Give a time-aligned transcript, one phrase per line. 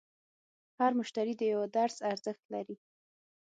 [0.79, 2.75] هر مشتری د یوه درس ارزښت لري.